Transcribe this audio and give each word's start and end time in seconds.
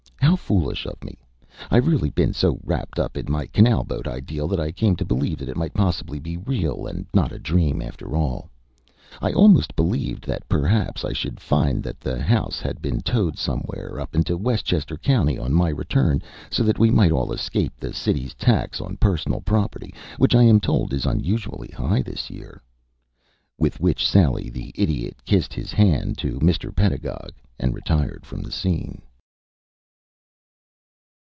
"How 0.21 0.35
foolish 0.37 0.85
of 0.85 1.03
me! 1.03 1.17
I've 1.69 1.87
really 1.87 2.09
been 2.09 2.33
so 2.33 2.57
wrapped 2.63 2.99
up 2.99 3.17
in 3.17 3.29
my 3.31 3.47
canal 3.47 3.83
boat 3.83 4.07
ideal 4.07 4.47
that 4.49 4.59
I 4.61 4.71
came 4.71 4.95
to 4.97 5.03
believe 5.05 5.37
that 5.39 5.49
it 5.49 5.57
might 5.57 5.73
possibly 5.73 6.19
be 6.19 6.37
real 6.37 6.85
and 6.87 7.05
not 7.13 7.31
a 7.33 7.39
dream, 7.39 7.81
after 7.81 8.15
all. 8.15 8.49
I 9.21 9.31
almost 9.33 9.75
believed 9.75 10.25
that 10.27 10.47
perhaps 10.47 11.03
I 11.03 11.11
should 11.13 11.39
find 11.41 11.83
that 11.83 11.99
the 11.99 12.21
house 12.21 12.59
had 12.61 12.81
been 12.81 13.01
towed 13.01 13.37
somewhere 13.37 13.99
up 13.99 14.13
into 14.15 14.37
Westchester 14.37 14.95
County 14.97 15.37
on 15.39 15.53
my 15.53 15.67
return, 15.69 16.21
so 16.49 16.63
that 16.63 16.79
we 16.79 16.91
might 16.91 17.11
all 17.11 17.31
escape 17.33 17.73
the 17.77 17.93
city's 17.93 18.33
tax 18.35 18.79
on 18.79 18.95
personal 18.97 19.41
property, 19.41 19.93
which 20.17 20.33
I 20.35 20.43
am 20.43 20.59
told 20.61 20.93
is 20.93 21.05
unusually 21.05 21.69
high 21.69 22.01
this 22.03 22.29
year." 22.29 22.61
With 23.57 23.79
which 23.81 24.07
sally 24.07 24.49
the 24.49 24.71
Idiot 24.75 25.17
kissed 25.25 25.53
his 25.53 25.71
hand 25.73 26.17
to 26.19 26.39
Mr. 26.39 26.73
Pedagog 26.75 27.31
and 27.59 27.73
retired 27.73 28.25
from 28.25 28.41
the 28.41 28.51
scene. 28.51 29.01